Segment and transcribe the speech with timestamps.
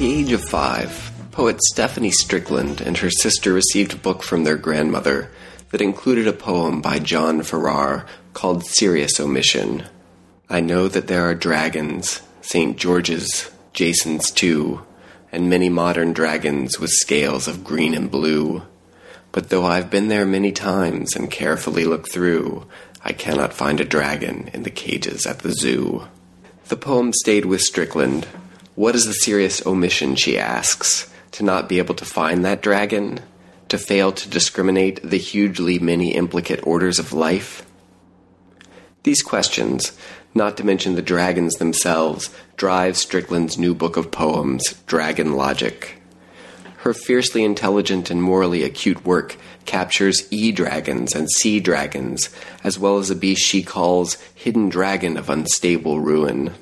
[0.00, 4.56] The age of five, poet Stephanie Strickland and her sister received a book from their
[4.56, 5.30] grandmother
[5.68, 9.84] that included a poem by John Farrar called Serious Omission.
[10.48, 12.78] I know that there are dragons, St.
[12.78, 14.80] George's, Jason's too,
[15.30, 18.62] and many modern dragons with scales of green and blue.
[19.32, 22.66] But though I've been there many times and carefully looked through,
[23.04, 26.08] I cannot find a dragon in the cages at the zoo.
[26.68, 28.26] The poem stayed with Strickland,
[28.80, 31.12] what is the serious omission, she asks?
[31.32, 33.20] To not be able to find that dragon?
[33.68, 37.66] To fail to discriminate the hugely many implicate orders of life?
[39.02, 39.92] These questions,
[40.34, 46.00] not to mention the dragons themselves, drive Strickland's new book of poems, Dragon Logic.
[46.78, 52.30] Her fiercely intelligent and morally acute work captures e dragons and C dragons,
[52.64, 56.54] as well as a beast she calls hidden dragon of unstable ruin.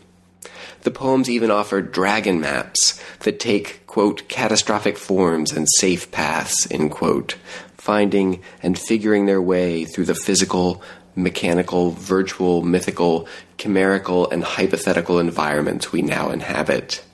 [0.89, 6.93] The poems even offer dragon maps that take, quote, catastrophic forms and safe paths, end
[6.93, 7.37] quote,
[7.77, 10.83] finding and figuring their way through the physical,
[11.15, 17.05] mechanical, virtual, mythical, chimerical, and hypothetical environments we now inhabit.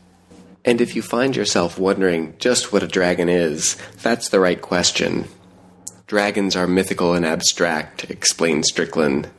[0.64, 5.24] And if you find yourself wondering just what a dragon is, that's the right question.
[6.06, 9.30] Dragons are mythical and abstract, explains Strickland.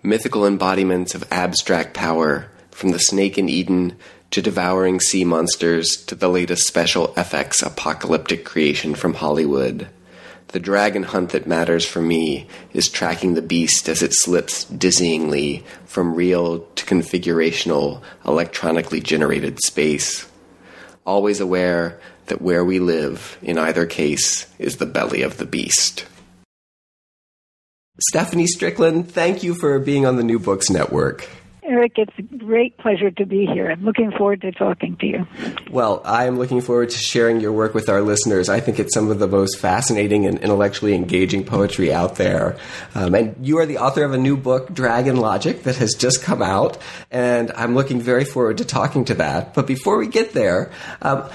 [0.00, 3.94] Mythical embodiments of abstract power, from the snake in Eden
[4.30, 9.86] to devouring sea monsters to the latest special FX apocalyptic creation from Hollywood.
[10.48, 15.62] The dragon hunt that matters for me is tracking the beast as it slips dizzyingly
[15.84, 20.26] from real to configurational, electronically generated space.
[21.04, 26.06] Always aware that where we live, in either case, is the belly of the beast.
[28.08, 31.28] Stephanie Strickland, thank you for being on the New Books Network.
[31.70, 33.70] Eric, it's a great pleasure to be here.
[33.70, 35.28] I'm looking forward to talking to you.
[35.70, 38.48] Well, I am looking forward to sharing your work with our listeners.
[38.48, 42.58] I think it's some of the most fascinating and intellectually engaging poetry out there.
[42.96, 46.24] Um, and you are the author of a new book, Dragon Logic, that has just
[46.24, 46.76] come out.
[47.08, 49.54] And I'm looking very forward to talking to that.
[49.54, 50.72] But before we get there,
[51.02, 51.30] um,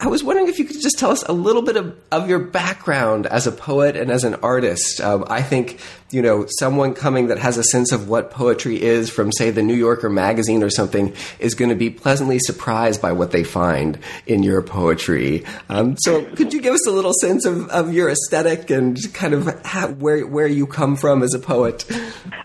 [0.00, 2.38] I was wondering if you could just tell us a little bit of, of your
[2.38, 5.00] background as a poet and as an artist.
[5.00, 5.80] Um, I think,
[6.12, 9.62] you know, someone coming that has a sense of what poetry is from, say, the
[9.62, 13.98] New Yorker magazine or something is going to be pleasantly surprised by what they find
[14.24, 15.44] in your poetry.
[15.68, 19.34] Um, so, could you give us a little sense of, of your aesthetic and kind
[19.34, 21.84] of how, where, where you come from as a poet?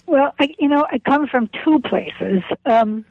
[0.08, 2.42] Well, I, you know, I come from two places.
[2.66, 3.06] Um,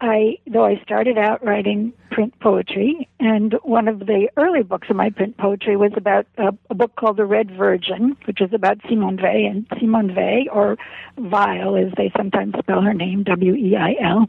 [0.00, 4.96] I, though I started out writing print poetry, and one of the early books of
[4.96, 8.78] my print poetry was about a, a book called The Red Virgin, which is about
[8.88, 10.76] Simone Weil, and Simone Weil, or
[11.16, 14.26] Weil as they sometimes spell her name, W-E-I-L,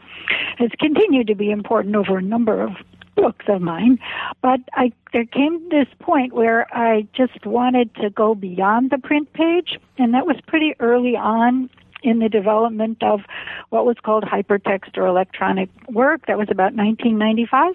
[0.57, 2.71] has continued to be important over a number of
[3.15, 3.99] books of mine,
[4.41, 9.33] but I there came this point where I just wanted to go beyond the print
[9.33, 11.69] page, and that was pretty early on
[12.03, 13.21] in the development of
[13.69, 16.25] what was called hypertext or electronic work.
[16.27, 17.73] That was about 1995.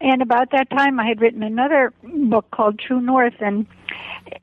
[0.00, 3.66] And about that time, I had written another book called True North, and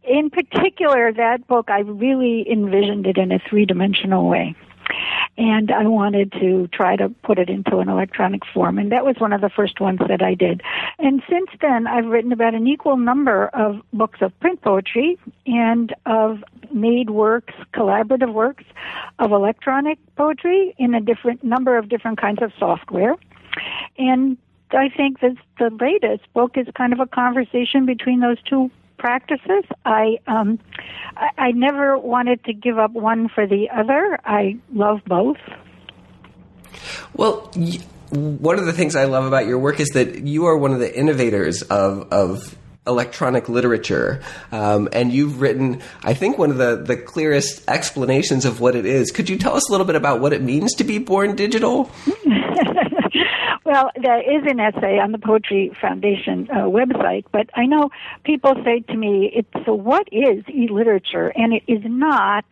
[0.03, 4.56] in particular, that book, I really envisioned it in a three dimensional way
[5.38, 8.80] and I wanted to try to put it into an electronic form.
[8.80, 10.62] And that was one of the first ones that I did.
[10.98, 15.94] And since then, I've written about an equal number of books of print poetry and
[16.06, 18.64] of made works, collaborative works
[19.20, 23.16] of electronic poetry in a different number of different kinds of software.
[23.98, 24.38] And
[24.72, 29.64] I think that the latest book is kind of a conversation between those two practices.
[29.86, 30.60] I um,
[31.16, 34.20] I, I never wanted to give up one for the other.
[34.26, 35.38] I love both.
[37.14, 37.52] Well,
[38.12, 40.80] one of the things I love about your work is that you are one of
[40.80, 44.22] the innovators of of electronic literature,
[44.52, 48.86] um, and you've written, I think, one of the the clearest explanations of what it
[48.86, 49.12] is.
[49.12, 51.92] Could you tell us a little bit about what it means to be born digital?
[53.68, 57.90] Well, there is an essay on the Poetry Foundation uh, website, but I know
[58.24, 62.46] people say to me, "It's so what is e-literature?" And it is not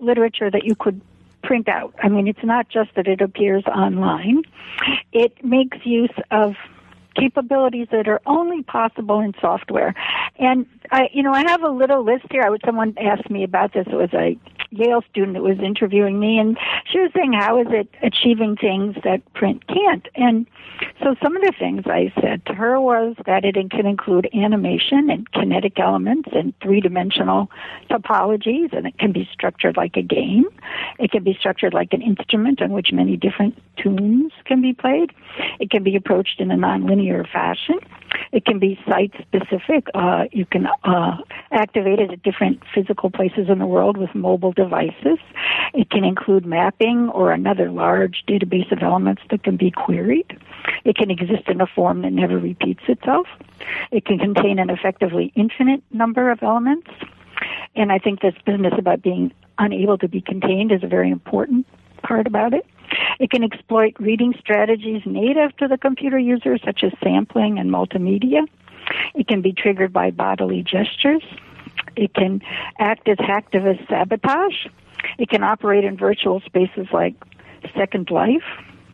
[0.00, 1.00] literature that you could
[1.44, 1.94] print out.
[2.02, 4.42] I mean, it's not just that it appears online.
[5.12, 6.56] It makes use of
[7.14, 9.94] capabilities that are only possible in software.
[10.40, 12.42] And I, you know, I have a little list here.
[12.42, 13.86] I would someone asked me about this.
[13.86, 14.36] It was a
[14.72, 16.58] Yale student that was interviewing me, and
[16.90, 20.46] she was saying, "How is it achieving things that print can't?" And
[21.02, 25.10] so some of the things I said to her was that it can include animation
[25.10, 27.50] and kinetic elements and three-dimensional
[27.90, 30.46] topologies, and it can be structured like a game.
[30.98, 35.12] It can be structured like an instrument on which many different tunes can be played.
[35.60, 37.78] It can be approached in a nonlinear fashion.
[38.32, 39.86] It can be site specific.
[39.94, 41.16] Uh, you can uh,
[41.50, 45.18] activate it at different physical places in the world with mobile devices.
[45.74, 50.38] It can include mapping or another large database of elements that can be queried.
[50.84, 53.26] It can exist in a form that never repeats itself.
[53.90, 56.88] It can contain an effectively infinite number of elements.
[57.74, 61.66] And I think this business about being unable to be contained is a very important
[62.02, 62.66] part about it.
[63.18, 68.46] It can exploit reading strategies native to the computer user, such as sampling and multimedia.
[69.14, 71.22] It can be triggered by bodily gestures.
[71.96, 72.40] It can
[72.78, 74.66] act as hacktivist sabotage.
[75.18, 77.14] It can operate in virtual spaces like
[77.76, 78.44] Second Life.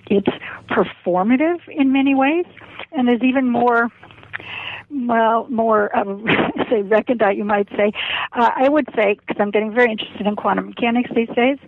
[0.06, 0.29] It's
[0.71, 2.47] performative in many ways,
[2.93, 3.91] and is even more
[4.91, 6.25] well, more um,
[6.71, 7.93] say recondite, you might say.
[8.33, 11.59] Uh, I would say, because I'm getting very interested in quantum mechanics these days,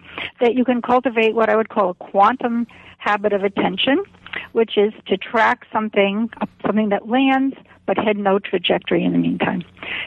[0.40, 2.66] that you can cultivate what I would call a quantum
[2.98, 4.02] habit of attention,
[4.52, 6.30] which is to track something,
[6.64, 7.56] something that lands,
[7.86, 9.64] but had no trajectory in the meantime.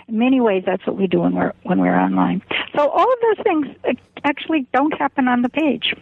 [0.07, 2.41] In many ways, that's what we do when we're when we're online.
[2.75, 3.93] So all of those things uh,
[4.23, 5.93] actually don't happen on the page.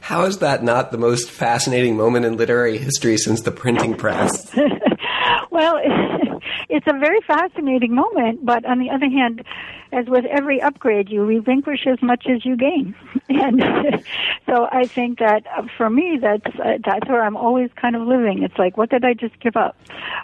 [0.00, 4.50] How is that not the most fascinating moment in literary history since the printing press?
[5.50, 5.80] well,
[6.68, 9.44] it's a very fascinating moment, but on the other hand,
[9.92, 12.94] as with every upgrade, you relinquish as much as you gain,
[13.28, 13.62] and
[14.46, 18.02] so I think that uh, for me, that's uh, that's where I'm always kind of
[18.02, 18.42] living.
[18.42, 19.76] It's like, what did I just give up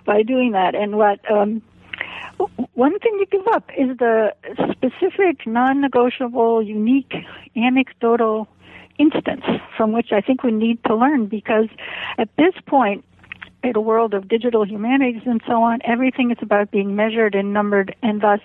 [0.05, 1.19] by doing that, and what.
[1.31, 1.63] Um,
[2.75, 4.35] one thing you give up is the
[4.73, 7.13] specific, non-negotiable, unique,
[7.55, 8.49] anecdotal
[8.99, 9.45] instance
[9.77, 11.69] from which I think we need to learn because
[12.19, 13.05] at this point,
[13.63, 17.53] in a world of digital humanities and so on, everything is about being measured and
[17.53, 18.41] numbered and thus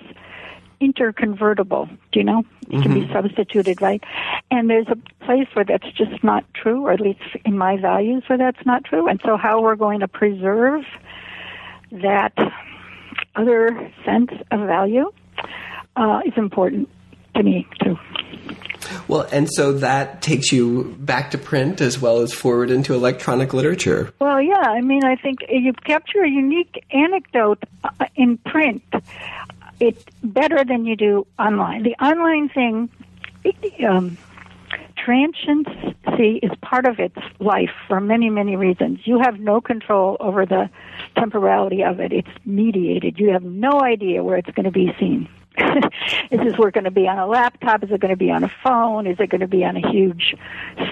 [0.80, 1.90] interconvertible.
[2.12, 2.40] Do you know?
[2.40, 2.82] It mm-hmm.
[2.82, 3.14] can be mm-hmm.
[3.14, 4.04] substituted, right?
[4.52, 8.24] And there's a place where that's just not true, or at least in my values
[8.28, 9.08] where that's not true.
[9.08, 10.84] And so how we're going to preserve
[11.92, 12.34] that
[13.36, 15.12] other sense of value
[15.96, 16.90] uh, is important
[17.36, 17.98] to me too.
[19.08, 23.54] Well, and so that takes you back to print as well as forward into electronic
[23.54, 24.14] literature.
[24.20, 24.56] Well, yeah.
[24.56, 28.84] I mean, I think you capture a unique anecdote uh, in print.
[29.80, 31.84] It's better than you do online.
[31.84, 32.90] The online thing,
[33.88, 34.18] um,
[34.98, 39.00] transiency is part of its life for many, many reasons.
[39.06, 40.70] You have no control over the
[41.16, 42.12] temporality of it.
[42.12, 43.20] It's mediated.
[43.20, 45.30] You have no idea where it's going to be seen.
[46.32, 47.84] is this work going to be on a laptop?
[47.84, 49.08] Is it going to be on a phone?
[49.08, 50.36] Is it going to be on a huge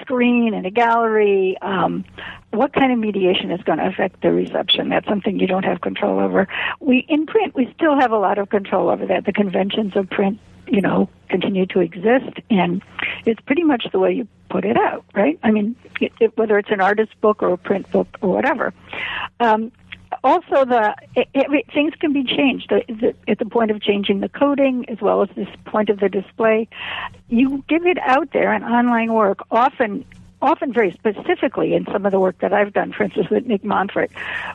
[0.00, 1.56] screen in a gallery?
[1.62, 2.04] Um,
[2.50, 4.88] what kind of mediation is going to affect the reception?
[4.88, 6.48] That's something you don't have control over.
[6.80, 9.24] We in print, we still have a lot of control over that.
[9.24, 12.82] The conventions of print, you know, continue to exist, and
[13.24, 15.38] it's pretty much the way you put it out, right?
[15.42, 18.72] I mean, it, it, whether it's an artist book or a print book or whatever.
[19.38, 19.70] Um,
[20.26, 22.72] also the it, it, things can be changed.
[22.72, 26.68] At the point of changing the coding as well as this point of the display
[27.28, 30.04] you give it out there in online work often
[30.42, 33.64] often very specifically in some of the work that I've done for instance with Nick
[33.64, 34.10] Montfort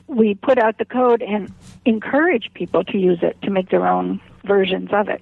[0.08, 1.52] we put out the code and
[1.86, 5.22] encourage people to use it to make their own versions of it.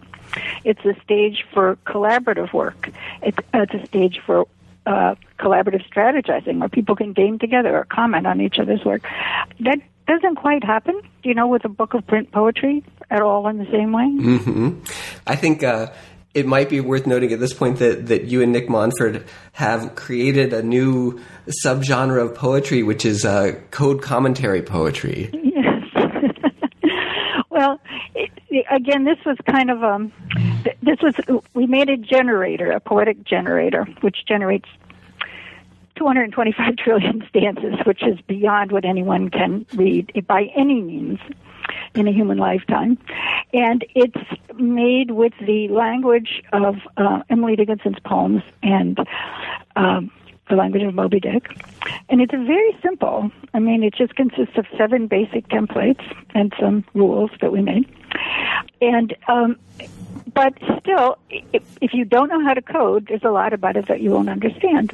[0.64, 2.90] It's a stage for collaborative work.
[3.22, 4.48] It's, it's a stage for
[4.86, 9.04] uh, collaborative strategizing where people can game together or comment on each other's work.
[9.60, 9.80] That
[10.10, 13.68] doesn't quite happen, you know, with a book of print poetry at all in the
[13.72, 14.04] same way.
[14.04, 14.80] Mm-hmm.
[15.26, 15.92] I think uh,
[16.34, 19.24] it might be worth noting at this point that, that you and Nick Montfort
[19.54, 21.20] have created a new
[21.64, 25.30] subgenre of poetry, which is uh, code commentary poetry.
[25.34, 25.84] Yes.
[27.50, 27.80] well,
[28.16, 28.32] it,
[28.70, 30.12] again, this was kind of um,
[30.82, 31.16] this was
[31.54, 34.70] we made a generator, a poetic generator, which generates
[36.00, 41.20] 225 trillion stanzas, which is beyond what anyone can read by any means
[41.94, 42.98] in a human lifetime.
[43.54, 48.98] And it's made with the language of uh, Emily Dickinson's poems and
[49.76, 50.12] um,
[50.50, 51.50] the language of Moby Dick.
[52.10, 53.32] And it's very simple.
[53.54, 56.04] I mean, it just consists of seven basic templates
[56.34, 57.88] and some rules that we made.
[58.82, 59.58] And um,
[60.34, 63.88] but still, if, if you don't know how to code, there's a lot about it
[63.88, 64.94] that you won't understand.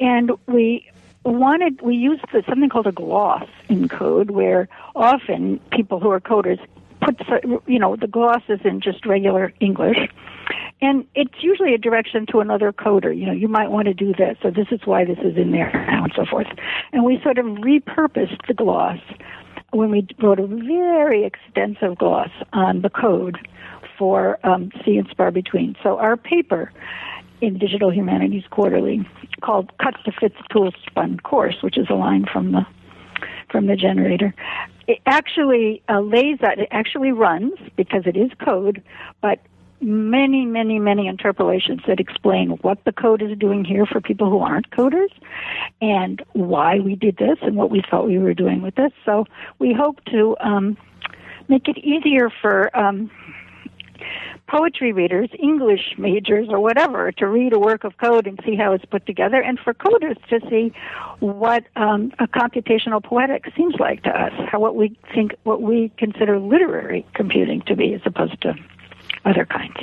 [0.00, 0.90] And we
[1.24, 6.20] wanted we used the, something called a gloss in code, where often people who are
[6.20, 6.60] coders
[7.00, 7.20] put
[7.66, 9.98] you know the gloss is in just regular English,
[10.80, 13.16] and it's usually a direction to another coder.
[13.16, 15.50] You know, you might want to do this, so this is why this is in
[15.50, 16.46] there now, and so forth.
[16.92, 18.98] And we sort of repurposed the gloss
[19.70, 23.36] when we wrote a very extensive gloss on the code
[23.98, 25.74] for um, Sea and Spar Between.
[25.82, 26.72] So our paper
[27.40, 29.08] in Digital Humanities Quarterly
[29.40, 32.66] called "Cut to Fit the Tool Spun Course," which is a line from the
[33.50, 34.34] from the generator.
[34.86, 36.58] It actually uh, lays out.
[36.58, 38.82] It actually runs because it is code,
[39.20, 39.40] but
[39.80, 44.38] many, many, many interpolations that explain what the code is doing here for people who
[44.38, 45.10] aren't coders
[45.80, 48.92] and why we did this and what we thought we were doing with this.
[49.04, 49.24] So
[49.58, 50.76] we hope to um,
[51.48, 53.10] make it easier for um,
[54.48, 58.72] poetry readers, English majors, or whatever, to read a work of code and see how
[58.72, 60.72] it's put together, and for coders to see
[61.20, 65.92] what um, a computational poetic seems like to us, how what we think, what we
[65.98, 68.54] consider literary computing to be, as opposed to
[69.28, 69.76] other kinds.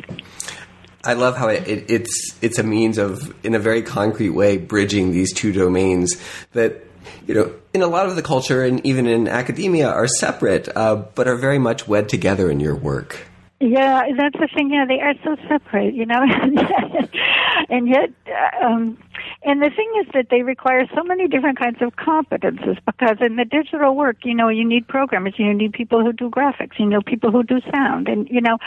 [1.04, 4.58] I love how it, it, it's it's a means of, in a very concrete way,
[4.58, 6.16] bridging these two domains
[6.54, 6.82] that
[7.28, 10.96] you know, in a lot of the culture and even in academia are separate, uh,
[10.96, 13.28] but are very much wed together in your work.
[13.62, 14.70] Yeah, that's the thing.
[14.70, 16.22] Yeah, they are so separate, you know,
[17.70, 18.98] and yet, uh, um,
[19.44, 23.38] and the thing is that they require so many different kinds of competences because in
[23.38, 26.86] the digital work, you know, you need programmers, you need people who do graphics, you
[26.86, 28.58] know, people who do sound, and you know,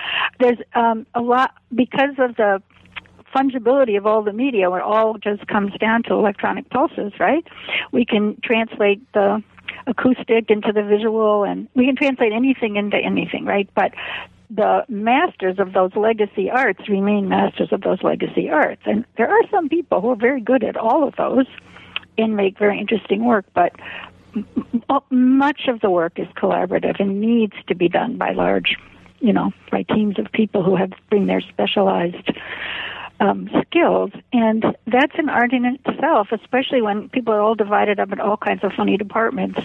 [0.41, 2.63] there's um, a lot because of the
[3.37, 7.47] fungibility of all the media, where it all just comes down to electronic pulses, right?
[7.93, 9.43] We can translate the
[9.87, 13.69] acoustic into the visual and we can translate anything into anything, right?
[13.75, 13.93] But
[14.51, 18.83] the masters of those legacy arts remain masters of those legacy arts.
[18.87, 21.47] And there are some people who are very good at all of those
[22.17, 23.73] and make very interesting work, but
[25.11, 28.77] much of the work is collaborative and needs to be done by large,
[29.21, 32.31] you know, by teams of people who have bring their specialized
[33.21, 36.29] um, skills, and that's an art in itself.
[36.33, 39.61] Especially when people are all divided up in all kinds of funny departments.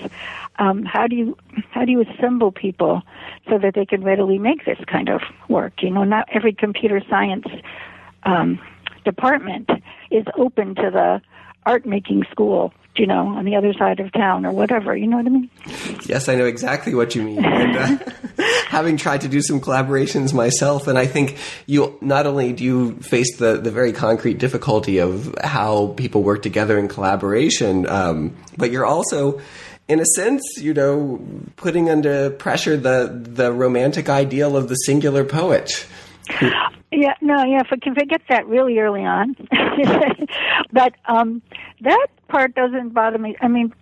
[0.60, 1.38] Um, how do you
[1.72, 3.02] how do you assemble people
[3.50, 5.82] so that they can readily make this kind of work?
[5.82, 7.46] You know, not every computer science
[8.24, 8.60] um,
[9.06, 9.70] department
[10.12, 11.22] is open to the
[11.66, 14.96] art making school you know, on the other side of town or whatever.
[14.96, 15.50] You know what I mean?
[16.06, 17.44] Yes, I know exactly what you mean.
[17.44, 18.12] And, uh,
[18.68, 22.94] having tried to do some collaborations myself, and I think you not only do you
[22.98, 28.72] face the, the very concrete difficulty of how people work together in collaboration, um, but
[28.72, 29.42] you're also
[29.88, 31.22] in a sense, you know,
[31.56, 35.86] putting under pressure the the romantic ideal of the singular poet.
[36.96, 39.36] Yeah, no, yeah, for can forget that really early on.
[40.72, 41.42] but um,
[41.82, 43.36] that part doesn't bother me.
[43.42, 43.74] I mean,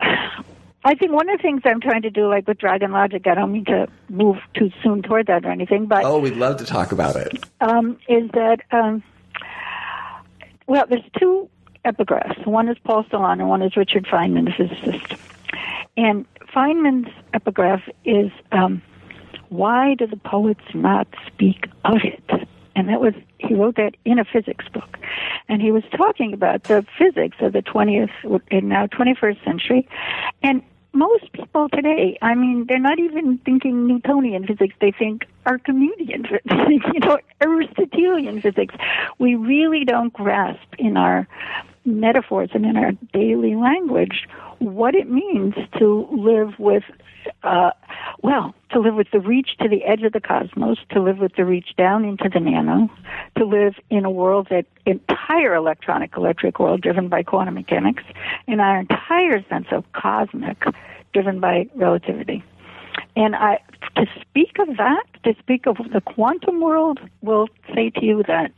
[0.00, 3.34] I think one of the things I'm trying to do, like with Dragon Logic, I
[3.34, 6.64] don't mean to move too soon toward that or anything, but oh, we'd love to
[6.64, 7.44] talk about it.
[7.60, 9.02] Um, is that um,
[10.66, 10.84] well?
[10.88, 11.48] There's two
[11.84, 12.46] epigraphs.
[12.46, 15.20] One is Paul Celan, and one is Richard Feynman, the physicist.
[15.96, 18.82] And Feynman's epigraph is, um,
[19.48, 24.18] "Why do the poets not speak of it?" and that was he wrote that in
[24.18, 24.98] a physics book,
[25.48, 29.88] and he was talking about the physics of the 20th and now 21st century,
[30.42, 30.62] and
[30.92, 36.86] most people today, I mean, they're not even thinking Newtonian physics; they think Archimedean physics,
[36.94, 38.74] you know, Aristotelian physics.
[39.18, 41.26] We really don't grasp in our
[41.88, 44.26] metaphors and in our daily language
[44.58, 46.84] what it means to live with
[47.42, 47.70] uh,
[48.22, 51.34] well, to live with the reach to the edge of the cosmos, to live with
[51.36, 52.88] the reach down into the nano,
[53.36, 58.02] to live in a world that entire electronic electric world driven by quantum mechanics,
[58.46, 60.64] and our entire sense of cosmic
[61.12, 62.42] driven by relativity.
[63.16, 63.60] And I,
[63.96, 68.52] to speak of that, to speak of the quantum world, will say to you that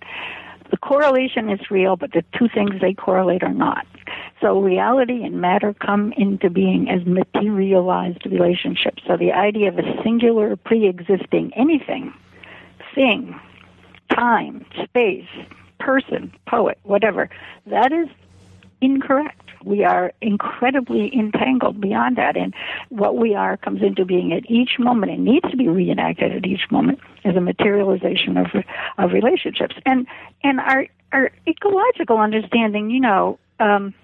[0.70, 3.86] the correlation is real, but the two things they correlate are not.
[4.40, 9.02] So reality and matter come into being as materialized relationships.
[9.06, 12.12] So the idea of a singular pre-existing anything,
[12.94, 13.38] thing,
[14.14, 15.28] time, space,
[15.78, 17.28] person, poet, whatever,
[17.66, 18.08] that is
[18.80, 19.49] incorrect.
[19.64, 22.54] We are incredibly entangled beyond that, and
[22.88, 26.46] what we are comes into being at each moment and needs to be reenacted at
[26.46, 28.46] each moment as a materialization of
[28.98, 29.76] of relationships.
[29.84, 30.06] And
[30.42, 33.94] and our our ecological understanding, you know, um,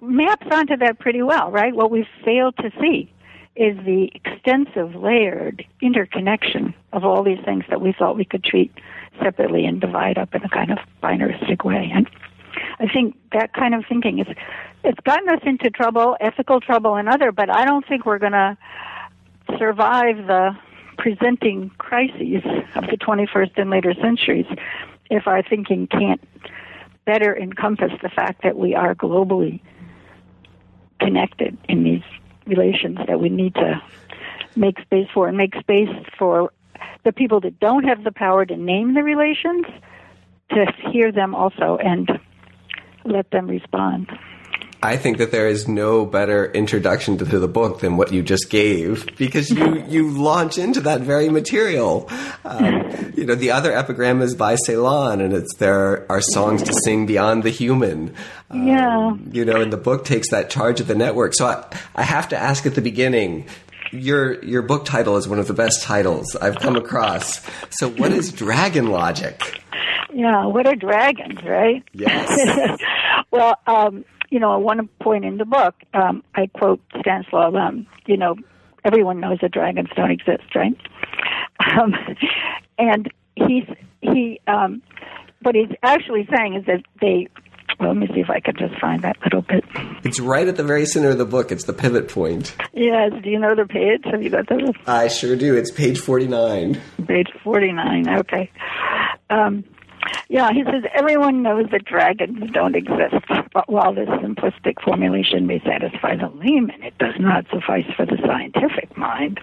[0.00, 1.74] maps onto that pretty well, right?
[1.74, 3.12] What we've failed to see
[3.56, 8.72] is the extensive layered interconnection of all these things that we thought we could treat
[9.20, 11.90] separately and divide up in a kind of binaristic way.
[11.92, 12.08] And
[12.80, 14.26] I think that kind of thinking is
[14.84, 17.32] it's gotten us into trouble, ethical trouble, and other.
[17.32, 18.56] But I don't think we're going to
[19.58, 20.56] survive the
[20.96, 22.42] presenting crises
[22.74, 24.46] of the 21st and later centuries
[25.10, 26.20] if our thinking can't
[27.04, 29.60] better encompass the fact that we are globally
[31.00, 32.02] connected in these
[32.46, 33.80] relations that we need to
[34.56, 36.52] make space for and make space for
[37.04, 39.64] the people that don't have the power to name the relations
[40.50, 42.18] to hear them also and
[43.08, 44.10] let them respond.
[44.80, 48.48] I think that there is no better introduction to the book than what you just
[48.48, 52.08] gave because you, you launch into that very material.
[52.44, 56.72] Um, you know, the other epigram is by Celan and it's there are songs to
[56.72, 58.14] sing beyond the human.
[58.50, 59.16] Um, yeah.
[59.32, 61.34] You know, and the book takes that charge of the network.
[61.34, 61.64] So I,
[61.96, 63.46] I have to ask at the beginning,
[63.90, 67.40] your your book title is one of the best titles I've come across.
[67.70, 69.60] So what is dragon logic?
[70.12, 71.82] Yeah, what are dragons, right?
[71.92, 72.80] Yes.
[73.30, 77.86] well, um, you know, at one point in the book, um, I quote Stanislaw Lem,
[78.06, 78.36] you know,
[78.84, 80.76] everyone knows that dragons don't exist, right?
[81.60, 81.94] Um,
[82.78, 83.64] and he's,
[84.00, 84.82] he, um,
[85.42, 87.28] what he's actually saying is that they,
[87.78, 89.64] well, let me see if I can just find that little bit.
[90.04, 91.52] It's right at the very center of the book.
[91.52, 92.56] It's the pivot point.
[92.72, 93.12] Yes.
[93.22, 94.02] Do you know the page?
[94.10, 94.72] Have you got the?
[94.86, 95.56] I sure do.
[95.56, 96.80] It's page 49.
[97.06, 98.08] Page 49.
[98.18, 98.50] Okay.
[99.30, 99.64] Um,
[100.28, 105.60] yeah, he says everyone knows that dragons don't exist, but while this simplistic formulation may
[105.60, 109.40] satisfy the layman, it does not suffice for the scientific mind.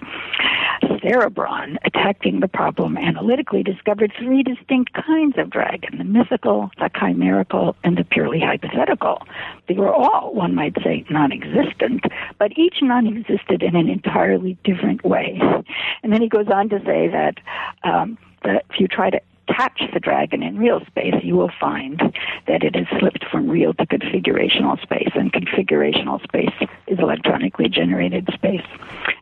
[0.84, 7.76] Cerebron, attacking the problem analytically, discovered three distinct kinds of dragon the mythical, the chimerical,
[7.84, 9.22] and the purely hypothetical.
[9.68, 12.04] They were all, one might say, non existent,
[12.40, 15.40] but each non existed in an entirely different way.
[16.04, 17.36] And then he goes on to say that,
[17.84, 22.00] um, that if you try to catch the dragon in real space, you will find
[22.48, 26.54] that it has slipped from real to configurational space, and configurational space
[26.88, 28.66] is electronically generated space.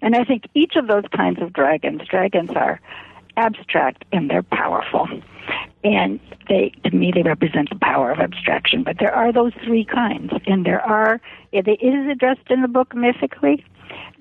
[0.01, 2.79] And I think each of those kinds of dragons, dragons are
[3.37, 5.07] abstract and they're powerful.
[5.83, 8.83] And they, to me, they represent the power of abstraction.
[8.83, 11.19] But there are those three kinds, and there are.
[11.51, 13.65] It is addressed in the book mythically,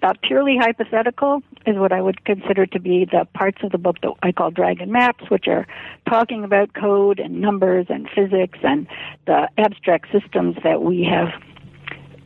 [0.02, 4.00] uh, purely hypothetical is what I would consider to be the parts of the book
[4.02, 5.66] that I call dragon maps, which are
[6.08, 8.86] talking about code and numbers and physics and
[9.26, 11.28] the abstract systems that we have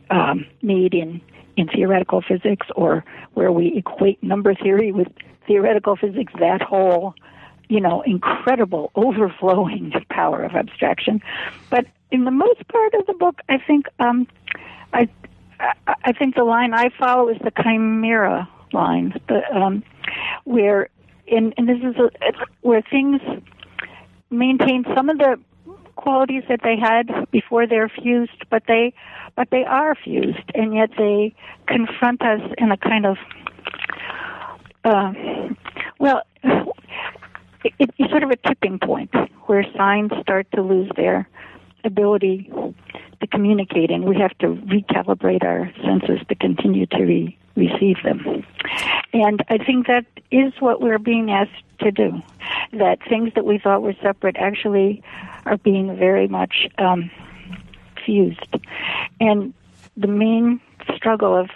[0.09, 1.21] um, made in,
[1.55, 3.03] in theoretical physics or
[3.35, 5.07] where we equate number theory with
[5.45, 7.13] theoretical physics, that whole,
[7.69, 11.21] you know, incredible overflowing power of abstraction.
[11.69, 14.27] But in the most part of the book, I think um,
[14.93, 15.09] I
[15.59, 19.83] I think the line I follow is the chimera line, the, um,
[20.43, 20.89] where
[21.29, 22.09] and, and this is a,
[22.61, 23.21] where things
[24.29, 25.39] maintain some of the
[25.95, 28.93] qualities that they had before they're fused, but they
[29.35, 31.33] but they are fused, and yet they
[31.67, 33.17] confront us in a kind of
[34.85, 35.13] uh,
[35.99, 39.13] well, it, it's sort of a tipping point
[39.47, 41.27] where signs start to lose their
[41.87, 42.51] ability
[43.19, 48.45] to communicate, and we have to recalibrate our senses to continue to re- receive them.
[49.13, 52.21] And I think that is what we're being asked to do.
[52.73, 55.01] That things that we thought were separate actually
[55.45, 57.09] are being very much um,
[58.05, 58.55] fused.
[59.19, 59.53] And
[59.95, 60.61] the main
[60.95, 61.49] struggle of,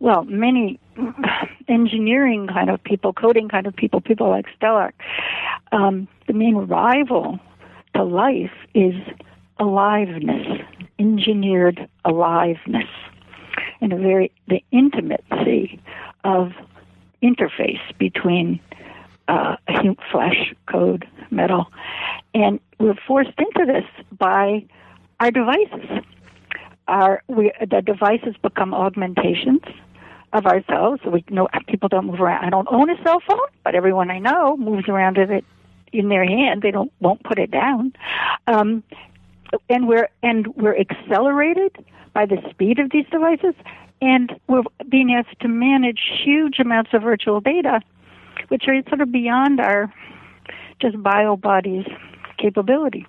[0.00, 0.80] well, many
[1.68, 4.94] engineering kind of people, coding kind of people, people like Stellar,
[5.72, 7.38] um, the main rival
[7.94, 8.94] to life is
[9.58, 10.60] aliveness,
[10.98, 12.88] engineered aliveness,
[13.80, 15.80] and a very the intimacy
[16.24, 16.52] of
[17.22, 18.60] interface between
[19.28, 19.56] uh,
[20.10, 21.66] flesh, code, metal,
[22.34, 23.84] and we're forced into this
[24.18, 24.64] by
[25.20, 26.04] our devices.
[26.88, 29.62] Our we, the devices become augmentations
[30.32, 31.00] of ourselves.
[31.04, 32.44] We know people don't move around.
[32.44, 35.44] I don't own a cell phone, but everyone I know moves around with it
[35.92, 36.62] in their hand.
[36.62, 37.92] They don't won't put it down.
[38.46, 38.82] Um,
[39.68, 41.84] and we're and we're accelerated
[42.14, 43.54] by the speed of these devices,
[44.00, 47.80] and we're being asked to manage huge amounts of virtual data,
[48.48, 49.92] which are sort of beyond our
[50.80, 51.86] just bio bodies
[52.38, 53.06] capability.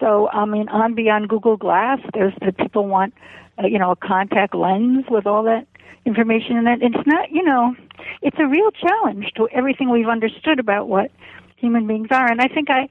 [0.00, 3.14] So, I mean, on beyond Google Glass, there's the people want,
[3.62, 5.66] uh, you know, a contact lens with all that
[6.04, 6.82] information in it.
[6.82, 7.74] It's not, you know,
[8.22, 11.10] it's a real challenge to everything we've understood about what
[11.56, 12.30] human beings are.
[12.30, 12.88] And I think I,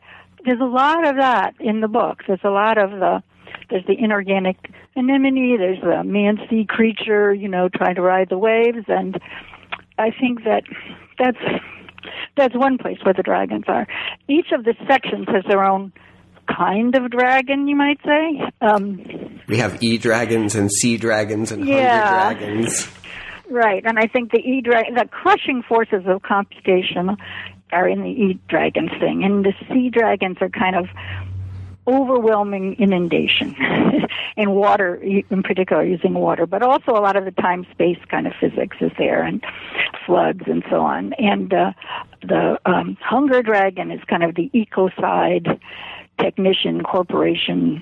[0.48, 2.24] there's a lot of that in the book.
[2.26, 3.22] There's a lot of the
[3.70, 4.56] there's the inorganic
[4.96, 5.58] anemone.
[5.58, 9.20] There's the man sea creature, you know, trying to ride the waves, and
[10.00, 10.64] I think that
[11.20, 11.38] that's
[12.38, 13.88] that's one place where the dragons are.
[14.30, 15.92] Each of the sections has their own
[16.48, 18.42] kind of dragon, you might say.
[18.62, 22.24] Um, we have e dragons and sea dragons and yeah.
[22.24, 22.88] hunger dragons.
[23.50, 27.18] Right, and I think the e dragon, the crushing forces of computation,
[27.72, 30.88] are in the e dragons thing, and the sea dragons are kind of
[31.88, 33.56] overwhelming inundation
[34.38, 38.28] and water in particular using water but also a lot of the time space kind
[38.28, 39.42] of physics is there and
[40.06, 41.72] floods and so on and uh,
[42.24, 45.60] the um, hunger dragon is kind of the ecocide
[46.20, 47.82] technician corporation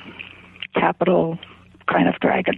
[0.75, 1.39] capital
[1.87, 2.57] kind of dragon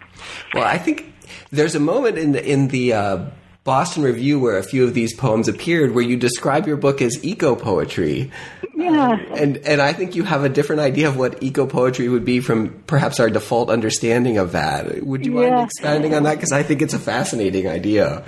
[0.53, 1.13] well i think
[1.51, 3.25] there's a moment in the in the uh
[3.67, 7.21] Boston Review, where a few of these poems appeared, where you describe your book as
[7.21, 8.31] eco poetry.
[8.73, 9.09] Yeah.
[9.09, 12.23] Um, and and I think you have a different idea of what eco poetry would
[12.23, 15.05] be from perhaps our default understanding of that.
[15.05, 15.49] Would you yeah.
[15.49, 16.35] mind expanding on that?
[16.35, 18.23] Because I think it's a fascinating idea.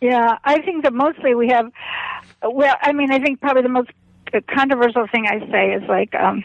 [0.00, 1.72] Yeah, I think that mostly we have.
[2.44, 3.90] Well, I mean, I think probably the most
[4.46, 6.14] controversial thing I say is like.
[6.14, 6.44] Um,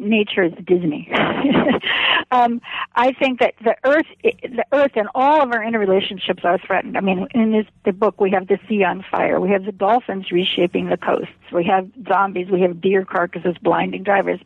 [0.00, 1.10] nature is Disney.
[2.30, 2.60] um,
[2.94, 6.96] I think that the earth, the earth, and all of our interrelationships are threatened.
[6.96, 9.40] I mean, in this the book, we have the sea on fire.
[9.40, 11.32] We have the dolphins reshaping the coasts.
[11.52, 12.48] We have zombies.
[12.50, 14.40] We have deer carcasses blinding drivers.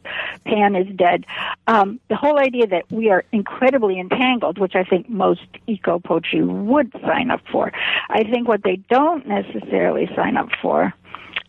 [0.44, 1.26] Pan is dead.
[1.66, 6.44] Um, the whole idea that we are incredibly entangled, which I think most eco poetry
[6.44, 7.72] would sign up for.
[8.08, 10.92] I think what they don't necessarily sign up for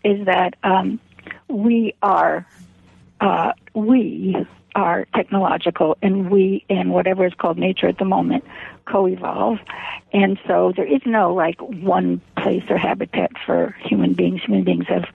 [0.03, 0.99] is that um,
[1.47, 2.45] we are
[3.23, 4.35] uh, we
[4.75, 8.43] are technological and we and whatever is called nature at the moment
[8.85, 9.59] co-evolve.
[10.11, 14.41] And so there is no like one place or habitat for human beings.
[14.41, 15.05] Human beings have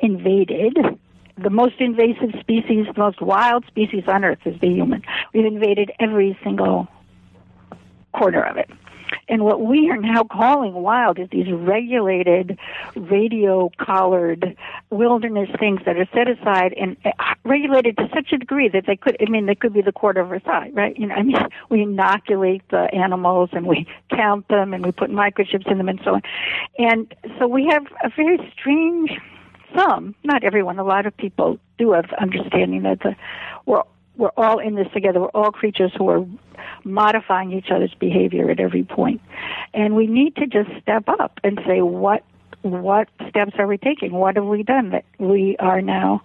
[0.00, 0.76] invaded
[1.36, 5.02] the most invasive species the most wild species on earth is the human.
[5.32, 6.88] We've invaded every single
[8.12, 8.70] corner of it
[9.28, 12.58] and what we are now calling wild is these regulated,
[12.96, 14.56] radio collared
[14.90, 17.10] wilderness things that are set aside and uh,
[17.44, 20.20] regulated to such a degree that they could, I mean, they could be the quarter
[20.20, 20.96] of Versailles, right?
[20.98, 21.36] You know, I mean,
[21.70, 26.00] we inoculate the animals and we count them and we put microchips in them and
[26.04, 26.22] so on.
[26.78, 29.10] And so we have a very strange,
[29.76, 33.16] some, not everyone, a lot of people do have understanding that the,
[33.66, 33.82] we're
[34.16, 35.20] we're all in this together.
[35.20, 36.24] We're all creatures who are
[36.84, 39.20] modifying each other's behavior at every point.
[39.72, 42.24] And we need to just step up and say, what
[42.62, 44.12] what steps are we taking?
[44.12, 46.22] What have we done that we are now,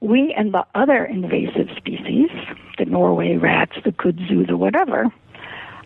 [0.00, 2.30] we and the other invasive species,
[2.78, 5.12] the Norway rats, the kudzu, the whatever,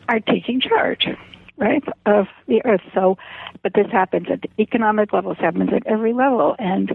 [0.08, 1.08] are taking charge,
[1.56, 2.82] right, of the earth.
[2.92, 3.16] So,
[3.62, 6.94] but this happens at the economic level, this happens at every level, and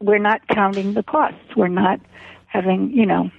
[0.00, 1.54] we're not counting the costs.
[1.56, 2.00] We're not
[2.46, 3.30] having, you know,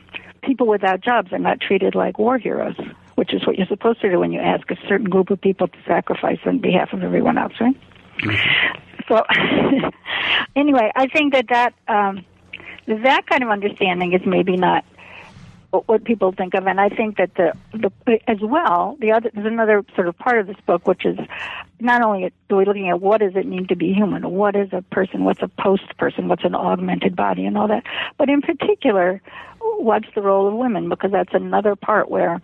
[0.42, 2.76] people without jobs are not treated like war heroes,
[3.16, 5.68] which is what you're supposed to do when you ask a certain group of people
[5.68, 7.76] to sacrifice on behalf of everyone else, right?
[8.20, 8.82] Mm-hmm.
[9.08, 9.24] So,
[10.56, 12.26] anyway, I think that that um,
[12.88, 14.86] that kind of understanding is maybe not
[15.72, 19.48] what people think of, and I think that the the as well the other there's
[19.48, 21.18] another sort of part of this book which is
[21.80, 24.70] not only are we looking at what does it mean to be human, what is
[24.74, 27.84] a person, what's a post person, what's an augmented body, and all that,
[28.18, 29.22] but in particular,
[29.60, 30.90] what's the role of women?
[30.90, 32.42] Because that's another part where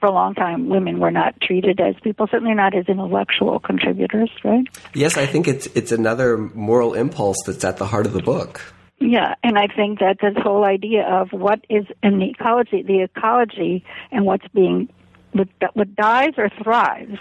[0.00, 4.30] for a long time women were not treated as people certainly not as intellectual contributors
[4.44, 4.66] right?
[4.94, 8.60] Yes i think it's it's another moral impulse that's at the heart of the book
[8.98, 13.00] yeah and i think that this whole idea of what is in the ecology the
[13.00, 14.88] ecology and what's being
[15.32, 17.18] what, what dies or thrives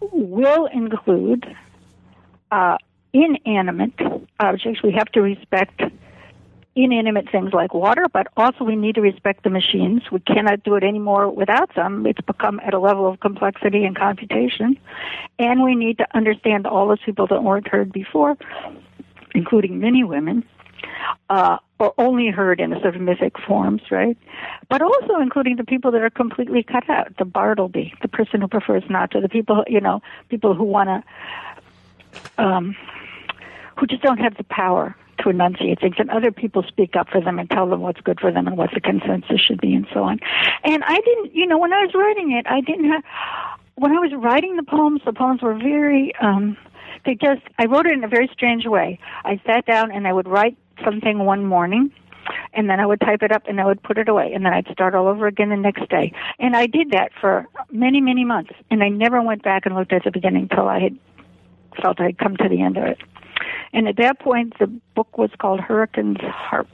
[0.00, 1.44] will include
[2.50, 2.76] uh,
[3.12, 3.98] inanimate
[4.40, 5.82] objects we have to respect
[6.84, 10.02] inanimate things like water, but also we need to respect the machines.
[10.12, 12.06] We cannot do it anymore without them.
[12.06, 14.78] It's become at a level of complexity and computation.
[15.38, 18.36] And we need to understand all those people that weren't heard before,
[19.34, 20.44] including many women,
[21.30, 24.16] uh, or only heard in a sort of mythic forms, right?
[24.68, 28.48] But also including the people that are completely cut out, the Bartleby, the person who
[28.48, 32.76] prefers not to, the people, you know, people who want to, um,
[33.76, 37.20] who just don't have the power to enunciate things, and other people speak up for
[37.20, 39.86] them and tell them what's good for them and what the consensus should be, and
[39.92, 40.20] so on.
[40.64, 43.02] And I didn't, you know, when I was writing it, I didn't have.
[43.74, 46.14] When I was writing the poems, the poems were very.
[46.20, 46.56] um
[47.04, 47.42] They just.
[47.58, 48.98] I wrote it in a very strange way.
[49.24, 51.92] I sat down and I would write something one morning,
[52.52, 54.52] and then I would type it up and I would put it away, and then
[54.52, 56.12] I'd start all over again the next day.
[56.38, 59.92] And I did that for many, many months, and I never went back and looked
[59.92, 60.98] at the beginning until I had
[61.80, 62.98] felt I had come to the end of it.
[63.72, 66.68] And at that point, the book was called Hurricane's Harp,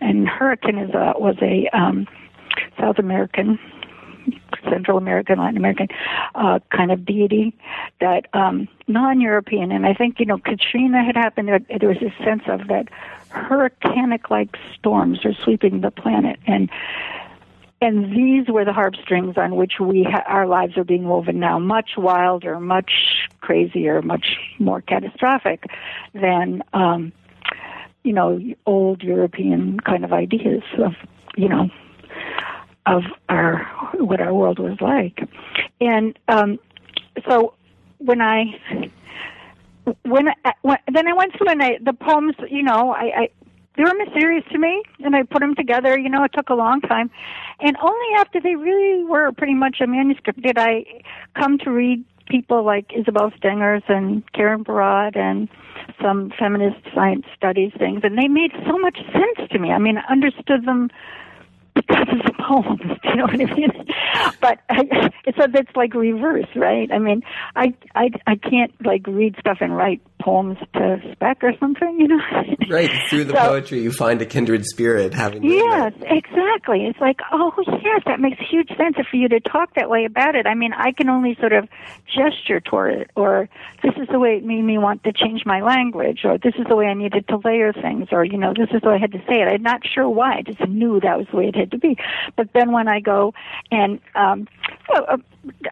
[0.00, 2.06] and Hurricane is a, was a um,
[2.78, 3.58] South American
[4.68, 5.88] Central American, Latin American
[6.34, 7.54] uh, kind of deity,
[8.00, 9.72] that um, non-European.
[9.72, 11.48] And I think you know Katrina had happened.
[11.48, 12.88] There, there was a sense of that
[13.30, 16.70] hurricanic-like storms are sweeping the planet, and
[17.82, 21.40] and these were the harp strings on which we ha- our lives are being woven
[21.40, 22.92] now, much wilder, much
[23.40, 25.64] crazier, much more catastrophic
[26.14, 27.12] than um,
[28.04, 30.94] you know old European kind of ideas of
[31.36, 31.70] you know
[32.86, 33.64] of our
[33.94, 35.20] what our world was like,
[35.80, 36.58] and um,
[37.28, 37.54] so
[37.98, 38.44] when I
[40.04, 43.28] when, I, when then I went through and I the poems, you know, I, I
[43.76, 45.98] they were mysterious to me, and I put them together.
[45.98, 47.10] You know, it took a long time,
[47.60, 50.84] and only after they really were pretty much a manuscript did I
[51.38, 55.48] come to read people like Isabel Stengers and Karen Barad and
[56.00, 59.70] some feminist science studies things, and they made so much sense to me.
[59.70, 60.90] I mean, I understood them
[61.74, 62.80] because of the poems.
[63.02, 63.72] Do you know what I mean?
[64.40, 66.90] but I, so that's like reverse, right?
[66.92, 67.22] I mean,
[67.56, 72.08] I I I can't like read stuff and write poems to spec or something, you
[72.08, 72.20] know?
[72.70, 75.14] right through the so, poetry, you find a kindred spirit.
[75.14, 76.86] Having yes, exactly.
[76.86, 80.34] It's like, oh yes, that makes huge sense for you to talk that way about
[80.34, 80.46] it.
[80.46, 81.68] I mean, I can only sort of
[82.06, 83.48] gesture toward it, or
[83.82, 86.66] this is the way it made me want to change my language, or this is
[86.68, 88.98] the way I needed to layer things, or you know, this is the way I
[88.98, 89.48] had to say it.
[89.48, 90.36] I'm not sure why.
[90.36, 91.96] I just knew that was the way it to be.
[92.36, 93.34] But then when I go
[93.70, 94.48] and um,
[94.94, 95.16] uh,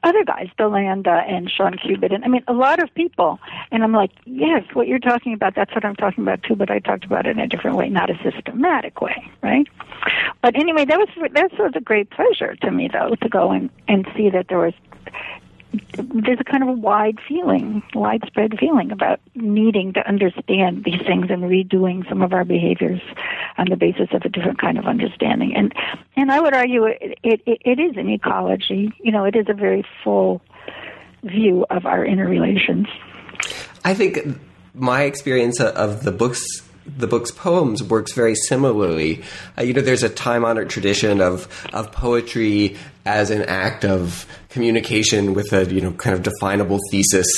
[0.03, 3.39] other guys, DeLanda and Sean Cubitt, and I mean a lot of people,
[3.71, 6.57] and I'm like, yes, what you're talking about, that's what I'm talking about too.
[6.57, 9.67] But I talked about it in a different way, not a systematic way, right?
[10.43, 13.71] But anyway, that was that was a great pleasure to me though to go and
[13.89, 14.75] and see that there was
[15.73, 21.27] there's a kind of a wide feeling, widespread feeling about needing to understand these things
[21.31, 23.01] and redoing some of our behaviors
[23.59, 25.55] on the basis of a different kind of understanding.
[25.55, 25.73] And
[26.17, 28.93] and I would argue it it, it is an ecology.
[29.03, 30.43] You know, it is a very full
[31.23, 32.87] view of our interrelations.
[33.85, 34.19] I think
[34.75, 36.43] my experience of the books
[36.87, 39.23] the book's poems works very similarly.
[39.57, 44.27] Uh, you know, there's a time honored tradition of of poetry as an act of
[44.51, 47.29] communication with a you know kind of definable thesis.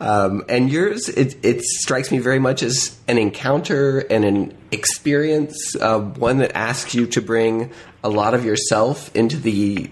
[0.00, 5.76] Um, and yours, it, it strikes me very much as an encounter and an experience,
[5.76, 9.90] uh, one that asks you to bring a lot of yourself into the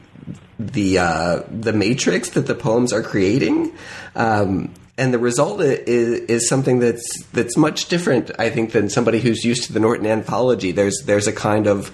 [0.59, 3.73] the uh, the matrix that the poems are creating.
[4.15, 9.19] Um, and the result is, is something that's that's much different, I think, than somebody
[9.19, 10.73] who's used to the Norton anthology.
[10.73, 11.91] There's there's a kind of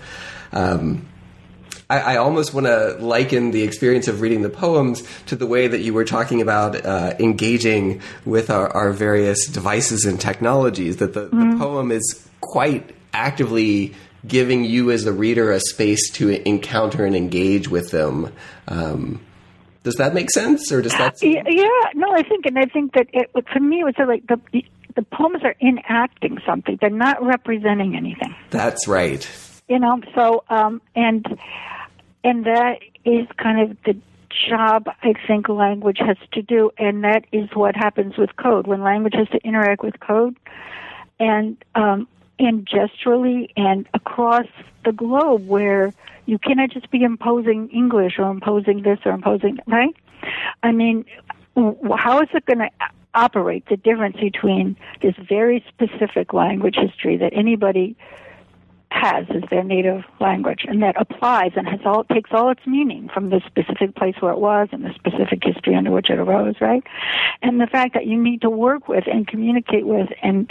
[0.52, 1.06] um,
[1.88, 5.68] I, I, almost want to liken the experience of reading the poems to the way
[5.68, 10.96] that you were talking about uh, engaging with our, our, various devices and technologies.
[10.96, 11.50] That the, mm-hmm.
[11.50, 13.94] the poem is quite actively
[14.26, 18.32] giving you as the reader a space to encounter and engage with them.
[18.66, 19.20] Um,
[19.84, 21.22] does that make sense, or does that?
[21.22, 24.64] Yeah, no, I think, and I think that it, for me, it was like the
[24.96, 28.34] the poems are enacting something; they're not representing anything.
[28.50, 29.28] That's right.
[29.68, 31.24] You know, so um, and
[32.26, 33.96] and that is kind of the
[34.48, 38.82] job I think language has to do, and that is what happens with code when
[38.82, 40.36] language has to interact with code,
[41.20, 42.08] and um,
[42.40, 44.48] and gesturally and across
[44.84, 45.94] the globe where
[46.26, 49.94] you cannot just be imposing English or imposing this or imposing, right?
[50.64, 51.04] I mean,
[51.54, 52.70] how is it going to
[53.14, 57.96] operate the difference between this very specific language history that anybody
[58.90, 63.08] has as their native language and that applies and has all takes all its meaning
[63.12, 66.54] from the specific place where it was and the specific history under which it arose
[66.60, 66.84] right
[67.42, 70.50] and the fact that you need to work with and communicate with and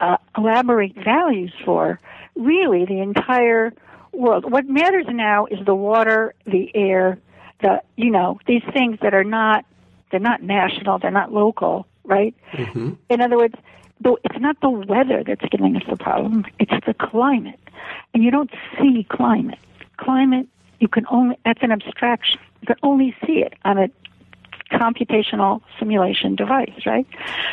[0.00, 2.00] uh, elaborate values for
[2.34, 3.72] really the entire
[4.12, 4.50] world.
[4.50, 7.18] What matters now is the water, the air,
[7.60, 9.64] the you know these things that are not
[10.10, 12.34] they're not national, they're not local, right?
[12.52, 12.92] Mm-hmm.
[13.08, 13.54] In other words,
[14.04, 17.60] it's not the weather that's giving us the problem; it's the climate,
[18.14, 19.58] and you don't see climate.
[19.96, 20.48] Climate,
[20.80, 22.40] you can only that's an abstraction.
[22.60, 23.88] You can only see it on a
[24.72, 27.06] computational simulation device, right?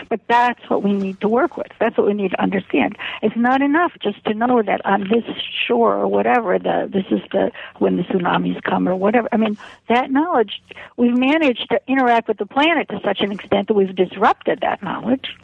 [0.08, 1.68] But that's what we need to work with.
[1.80, 2.98] That's what we need to understand.
[3.22, 5.26] It's not enough just to know that on this
[5.68, 9.28] shore or whatever, the this is the when the tsunamis come or whatever.
[9.32, 9.58] I mean,
[9.90, 10.62] that knowledge
[10.98, 14.82] we've managed to interact with the planet to such an extent that we've disrupted that
[14.82, 15.36] knowledge.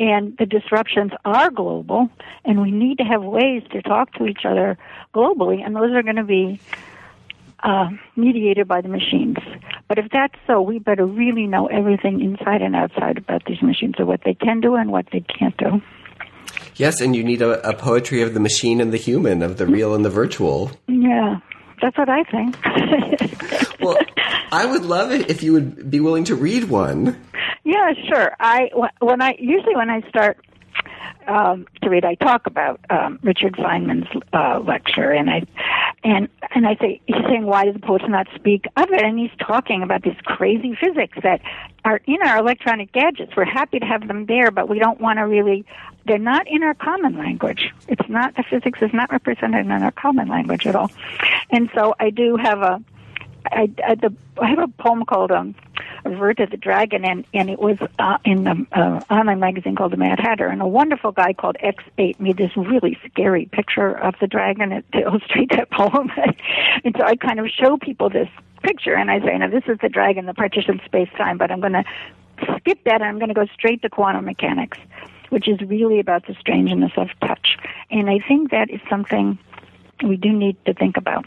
[0.00, 2.08] And the disruptions are global,
[2.42, 4.78] and we need to have ways to talk to each other
[5.14, 6.58] globally, and those are going to be
[7.62, 9.36] uh, mediated by the machines.
[9.88, 13.96] But if that's so, we better really know everything inside and outside about these machines,
[13.98, 15.82] or what they can do and what they can't do.
[16.76, 19.66] Yes, and you need a, a poetry of the machine and the human, of the
[19.66, 20.70] real and the virtual.
[20.88, 21.40] Yeah,
[21.82, 22.56] that's what I think.
[23.80, 23.98] well,
[24.50, 27.20] I would love it if you would be willing to read one.
[27.64, 28.36] Yeah, sure.
[28.40, 28.70] I
[29.00, 30.38] when I usually when I start
[31.26, 35.42] um, to read, I talk about um, Richard Feynman's uh, lecture, and I
[36.02, 39.02] and and I say he's saying why do the poets not speak of it?
[39.02, 41.42] And he's talking about this crazy physics that
[41.84, 43.32] are in our electronic gadgets.
[43.36, 45.64] We're happy to have them there, but we don't want to really.
[46.06, 47.70] They're not in our common language.
[47.86, 50.90] It's not the physics is not represented in our common language at all.
[51.50, 52.82] And so I do have a
[53.46, 55.54] I, I, the, I have a poem called um,
[56.04, 59.96] Verta the Dragon, and, and it was uh, in the uh, online magazine called The
[59.96, 60.46] Mad Hatter.
[60.46, 64.98] And a wonderful guy called X8 made this really scary picture of the dragon to
[64.98, 66.10] illustrate that poem.
[66.84, 68.28] and so I kind of show people this
[68.62, 71.60] picture, and I say, now this is the dragon, the partition space time, but I'm
[71.60, 71.84] going to
[72.58, 74.78] skip that and I'm going to go straight to quantum mechanics,
[75.30, 77.56] which is really about the strangeness of touch.
[77.90, 79.38] And I think that is something
[80.02, 81.26] we do need to think about.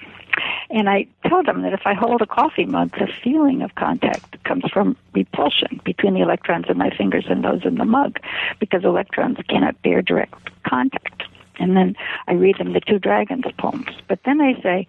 [0.69, 4.43] And I tell them that if I hold a coffee mug, the feeling of contact
[4.43, 8.19] comes from repulsion between the electrons in my fingers and those in the mug,
[8.59, 11.23] because electrons cannot bear direct contact.
[11.59, 11.95] And then
[12.27, 13.91] I read them the Two Dragons poems.
[14.07, 14.87] But then I say,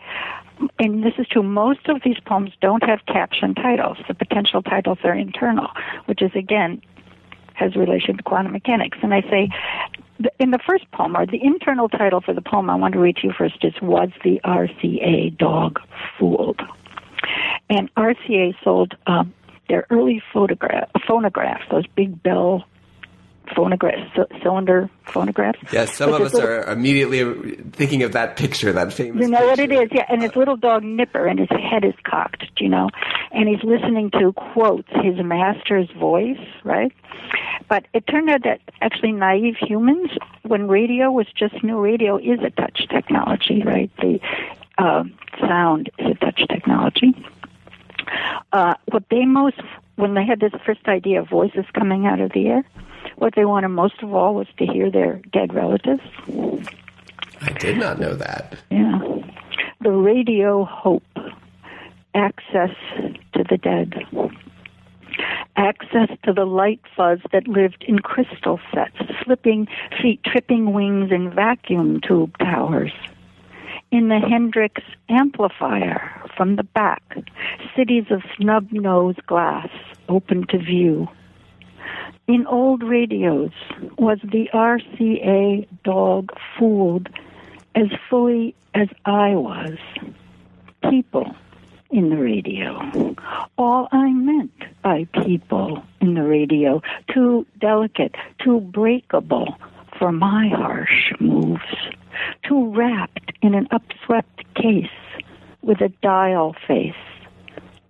[0.78, 3.98] and this is true, most of these poems don't have caption titles.
[4.08, 5.68] The potential titles are internal,
[6.06, 6.80] which is again
[7.54, 8.98] has relation to quantum mechanics.
[9.02, 9.48] And I say,
[10.38, 13.16] in the first poem, or the internal title for the poem I want to read
[13.16, 15.80] to you first is Was the RCA Dog
[16.18, 16.60] Fooled?
[17.70, 19.32] And RCA sold um,
[19.68, 22.64] their early photograph, phonographs, those big bell
[23.54, 25.58] phonograph, c- cylinder phonographs.
[25.72, 29.22] Yes, some of us little, are immediately thinking of that picture, that famous.
[29.22, 29.46] You know picture.
[29.48, 30.06] what it is, yeah.
[30.08, 32.88] And his little dog Nipper, and his head is cocked, you know,
[33.32, 36.92] and he's listening to quotes his master's voice, right?
[37.68, 40.10] But it turned out that actually naive humans,
[40.42, 43.90] when radio was just new, radio is a touch technology, right?
[43.98, 44.20] The
[44.78, 45.04] uh,
[45.40, 47.14] sound is a touch technology.
[48.52, 49.60] Uh, what they most,
[49.96, 52.64] when they had this first idea of voices coming out of the air,
[53.16, 56.02] what they wanted most of all was to hear their dead relatives.
[57.40, 58.58] I did not know that.
[58.70, 58.98] Yeah.
[59.80, 61.04] The radio hope,
[62.14, 62.70] access
[63.34, 63.94] to the dead,
[65.56, 69.68] access to the light fuzz that lived in crystal sets, slipping
[70.00, 72.92] feet, tripping wings in vacuum tube towers.
[73.94, 77.16] In the Hendrix amplifier from the back,
[77.76, 79.68] cities of snub nose glass
[80.08, 81.06] open to view
[82.26, 83.52] in old radios
[83.96, 87.08] was the RCA dog fooled
[87.76, 89.78] as fully as I was.
[90.90, 91.36] People
[91.90, 93.14] in the radio.
[93.56, 99.56] All I meant by people in the radio, too delicate, too breakable
[100.00, 101.62] for my harsh moves,
[102.46, 104.86] too wrapped in an upswept case
[105.62, 106.94] with a dial face,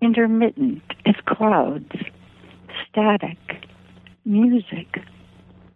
[0.01, 1.93] intermittent as clouds,
[2.89, 3.39] static
[4.25, 5.01] music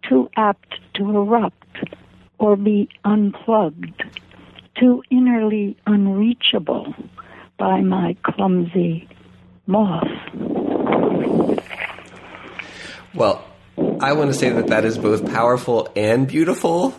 [0.07, 1.93] too apt to erupt
[2.39, 4.03] or be unplugged,
[4.75, 6.93] too innerly unreachable
[7.57, 9.07] by my clumsy
[9.67, 10.07] moth.
[13.13, 13.43] Well,
[13.99, 16.95] I want to say that that is both powerful and beautiful.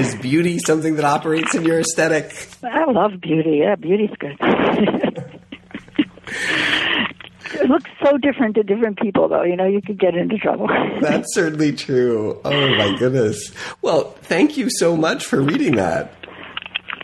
[0.00, 2.32] Is beauty something that operates in your aesthetic?
[2.62, 3.60] I love beauty.
[3.62, 4.36] Yeah, beauty's good.
[7.54, 9.42] it looks so different to different people, though.
[9.42, 10.68] You know, you could get into trouble.
[11.00, 12.40] That's certainly true.
[12.44, 13.52] Oh my goodness.
[13.82, 16.14] Well, thank you so much for reading that.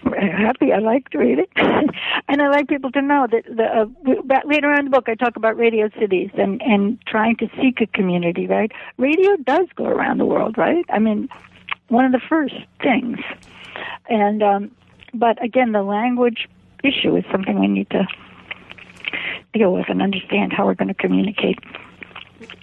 [0.03, 4.41] Happy, I like to read it, and I like people to know that the uh,
[4.45, 7.81] later on in the book I talk about radio cities and and trying to seek
[7.81, 8.47] a community.
[8.47, 10.57] Right, radio does go around the world.
[10.59, 11.29] Right, I mean,
[11.91, 13.19] one of the first things,
[14.09, 14.71] and um,
[15.13, 16.49] but again, the language
[16.83, 18.07] issue is something we need to
[19.53, 21.59] deal with and understand how we're going to communicate.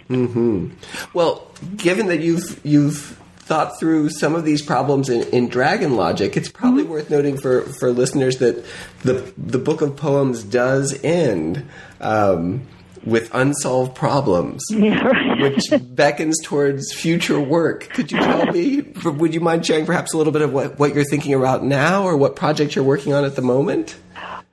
[0.07, 0.69] Hmm.
[1.13, 6.35] Well, given that you've you've thought through some of these problems in, in Dragon Logic,
[6.35, 6.91] it's probably mm-hmm.
[6.93, 8.65] worth noting for, for listeners that
[9.01, 11.65] the the book of poems does end.
[11.99, 12.67] Um,
[13.05, 15.41] with unsolved problems, yeah, right.
[15.41, 15.63] which
[15.95, 17.89] beckons towards future work.
[17.89, 18.81] Could you tell me?
[19.05, 22.03] Would you mind sharing perhaps a little bit of what, what you're thinking about now,
[22.03, 23.95] or what project you're working on at the moment?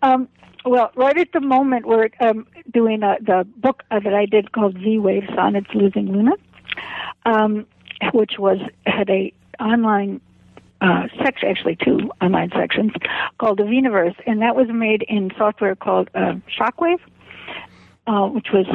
[0.02, 0.28] Um,
[0.64, 4.52] well, right at the moment, we're um, doing a, the book uh, that I did
[4.52, 6.32] called V Wave Sonnets Losing Luna,
[7.26, 7.66] um,
[8.12, 10.20] which was had a online
[10.80, 12.92] uh, section, actually two online sections,
[13.38, 17.00] called the Vniverse, and that was made in software called uh, Shockwave,
[18.06, 18.66] uh, which was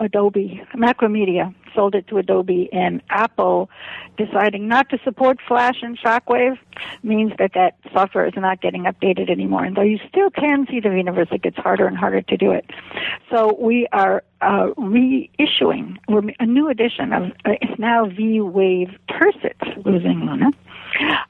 [0.00, 3.70] Adobe Macromedia sold it to Adobe, and Apple
[4.16, 6.58] deciding not to support Flash and Shockwave
[7.02, 9.64] means that that software is not getting updated anymore.
[9.64, 12.50] And though you still can see the Vniverse, it gets harder and harder to do
[12.50, 12.68] it.
[13.30, 15.98] So we are uh, reissuing
[16.38, 20.50] a new edition of uh, it's now V Wave Tercets losing Luna.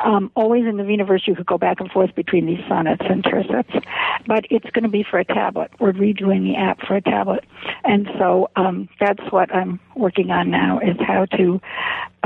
[0.00, 3.22] Um, always in the Vniverse, you could go back and forth between these sonnets and
[3.24, 3.84] tercets,
[4.26, 5.70] but it's going to be for a tablet.
[5.78, 7.44] We're redoing the app for a tablet,
[7.84, 11.60] and so um, that's what I'm working on now is how to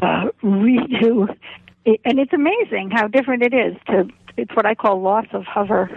[0.02, 1.34] uh, redo.
[1.84, 5.44] It, and it's amazing how different it is to it's what I call loss of
[5.44, 5.88] hover.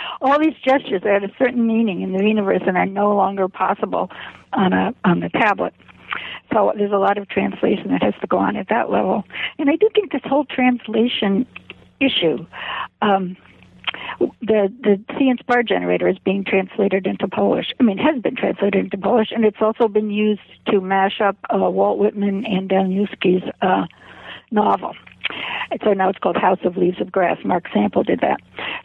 [0.20, 3.48] All these gestures that had a certain meaning in the universe and are no longer
[3.48, 4.10] possible
[4.52, 5.74] on a on the tablet.
[6.52, 9.24] So there's a lot of translation that has to go on at that level.
[9.58, 11.46] And I do think this whole translation
[12.00, 12.46] issue,
[13.02, 13.36] um,
[14.40, 17.72] the the Sea and Spar generator is being translated into Polish.
[17.80, 21.36] I mean, has been translated into Polish, and it's also been used to mash up
[21.54, 23.86] uh, Walt Whitman and Danielewski's uh,
[24.50, 24.94] novel.
[25.70, 27.38] And so now it's called House of Leaves of Grass.
[27.44, 28.40] Mark Sample did that.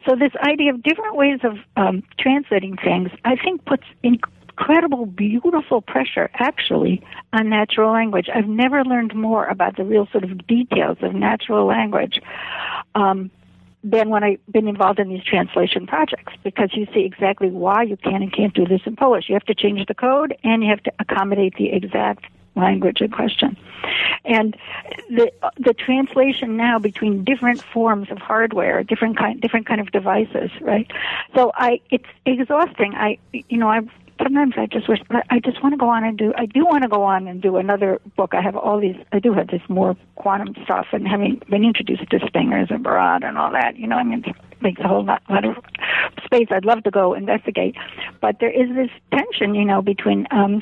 [0.08, 4.20] So this idea of different ways of um, translating things, I think, puts in
[4.60, 7.02] incredible, beautiful pressure, actually,
[7.34, 8.30] on natural language.
[8.34, 12.22] I've never learned more about the real sort of details of natural language
[12.96, 13.32] um,
[13.84, 17.96] than when I've been involved in these translation projects, because you see exactly why you
[17.96, 19.30] can and can't do this in Polish.
[19.30, 23.10] You have to change the code, and you have to accommodate the exact language in
[23.12, 23.56] question.
[24.26, 24.58] And
[25.10, 30.52] the the translation now between different forms of hardware, different kind different kind of devices,
[30.60, 30.92] right?
[31.34, 32.96] So I it's exhausting.
[32.96, 33.90] I you know I've
[34.22, 35.00] sometimes I just wish
[35.30, 36.34] I just want to go on and do.
[36.38, 38.34] I do want to go on and do another book.
[38.34, 38.96] I have all these.
[39.12, 43.24] I do have this more quantum stuff, and having been introduced to Stengers and Barad
[43.24, 45.56] and all that, you know, I mean, it makes a whole lot, lot of
[46.24, 46.48] space.
[46.52, 47.76] I'd love to go investigate,
[48.22, 50.62] but there is this tension, you know, between um,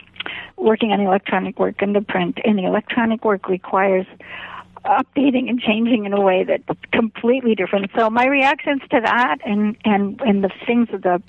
[0.55, 4.05] working on electronic work and the print, and the electronic work requires
[4.85, 7.91] updating and changing in a way that's completely different.
[7.97, 11.21] So my reactions to that and and and the things of the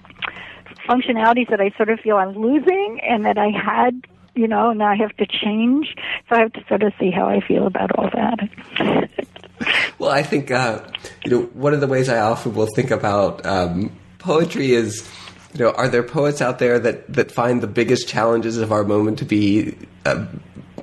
[0.89, 4.89] functionalities that I sort of feel I'm losing and that I had, you know, now
[4.89, 5.95] I have to change.
[6.28, 9.11] So I have to sort of see how I feel about all that.
[9.99, 10.82] well, I think, uh,
[11.24, 15.09] you know, one of the ways I often will think about um, poetry is,
[15.55, 18.84] you know, are there poets out there that, that find the biggest challenges of our
[18.84, 20.26] moment to be uh,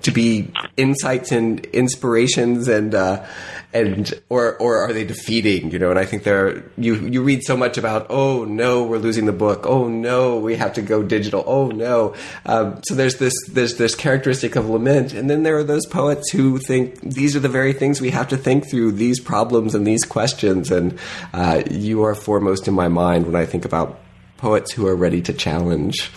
[0.02, 3.26] to be insights and inspirations and uh,
[3.74, 5.72] and or or are they defeating?
[5.72, 8.98] You know, and I think there you you read so much about oh no we're
[8.98, 9.66] losing the book.
[9.66, 11.44] Oh no we have to go digital.
[11.46, 12.16] Oh no.
[12.46, 15.14] Um, so there's this there's this characteristic of lament.
[15.14, 18.28] And then there are those poets who think these are the very things we have
[18.30, 20.72] to think through these problems and these questions.
[20.72, 20.98] And
[21.34, 24.00] uh, you are foremost in my mind when I think about
[24.38, 26.12] poets who are ready to challenge.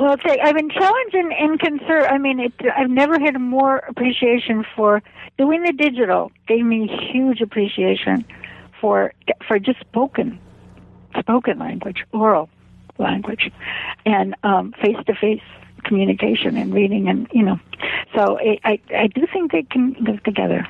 [0.00, 2.06] Well, I've been challenged and, and concerned.
[2.06, 5.02] I mean, it, I've never had more appreciation for
[5.36, 6.32] doing the digital.
[6.48, 8.24] Gave me huge appreciation
[8.80, 9.12] for
[9.46, 10.40] for just spoken,
[11.18, 12.48] spoken language, oral
[12.96, 13.52] language,
[14.06, 14.34] and
[14.82, 15.42] face to face
[15.84, 17.58] communication and reading and you know.
[18.14, 20.66] So it, I, I do think they can live together.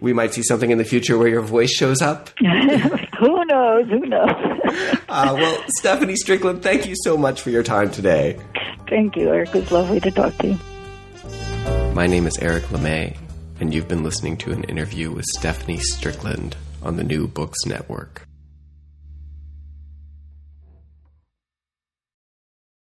[0.00, 2.30] We might see something in the future where your voice shows up.
[2.38, 3.88] Who knows?
[3.88, 4.30] Who knows?
[5.08, 8.38] Uh, well stephanie strickland thank you so much for your time today.
[8.88, 9.50] Thank you eric.
[9.50, 10.58] It was lovely to talk to you.
[11.92, 13.14] My name is eric lemay
[13.60, 18.26] and you've been listening to an interview with stephanie strickland on the new books network